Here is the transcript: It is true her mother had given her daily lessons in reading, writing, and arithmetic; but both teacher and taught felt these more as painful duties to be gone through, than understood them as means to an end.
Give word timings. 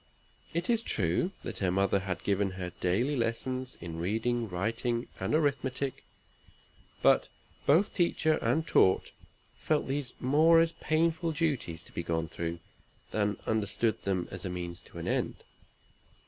It 0.51 0.67
is 0.67 0.81
true 0.81 1.29
her 1.43 1.69
mother 1.69 1.99
had 1.99 2.23
given 2.23 2.49
her 2.53 2.71
daily 2.79 3.15
lessons 3.15 3.77
in 3.79 3.99
reading, 3.99 4.49
writing, 4.49 5.07
and 5.19 5.35
arithmetic; 5.35 6.03
but 7.03 7.27
both 7.67 7.93
teacher 7.93 8.37
and 8.37 8.65
taught 8.65 9.11
felt 9.59 9.87
these 9.87 10.13
more 10.19 10.59
as 10.59 10.71
painful 10.71 11.33
duties 11.33 11.83
to 11.83 11.91
be 11.91 12.01
gone 12.01 12.27
through, 12.27 12.57
than 13.11 13.37
understood 13.45 14.01
them 14.01 14.27
as 14.31 14.43
means 14.43 14.81
to 14.81 14.97
an 14.97 15.07
end. 15.07 15.43